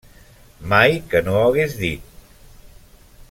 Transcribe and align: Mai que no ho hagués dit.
Mai 0.71 0.95
que 1.11 1.21
no 1.27 1.37
ho 1.37 1.43
hagués 1.49 1.77
dit. 1.83 2.19